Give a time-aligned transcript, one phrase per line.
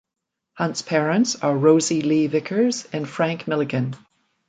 [0.53, 3.93] Hunt's parents are Rosie Lee Vickers and Frank Milligan.